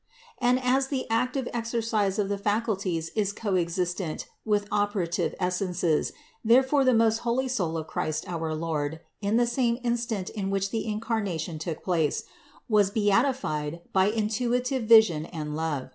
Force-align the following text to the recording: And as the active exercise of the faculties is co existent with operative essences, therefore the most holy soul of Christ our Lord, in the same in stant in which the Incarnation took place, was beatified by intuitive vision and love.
And 0.39 0.59
as 0.59 0.87
the 0.87 1.07
active 1.11 1.47
exercise 1.53 2.17
of 2.17 2.27
the 2.27 2.39
faculties 2.39 3.11
is 3.15 3.31
co 3.31 3.55
existent 3.55 4.25
with 4.43 4.67
operative 4.71 5.35
essences, 5.39 6.11
therefore 6.43 6.83
the 6.83 6.95
most 6.95 7.19
holy 7.19 7.47
soul 7.47 7.77
of 7.77 7.85
Christ 7.85 8.27
our 8.27 8.51
Lord, 8.55 9.01
in 9.21 9.37
the 9.37 9.45
same 9.45 9.77
in 9.83 9.97
stant 9.97 10.31
in 10.31 10.49
which 10.49 10.71
the 10.71 10.87
Incarnation 10.87 11.59
took 11.59 11.83
place, 11.83 12.23
was 12.67 12.89
beatified 12.89 13.81
by 13.93 14.07
intuitive 14.07 14.85
vision 14.85 15.27
and 15.27 15.55
love. 15.55 15.89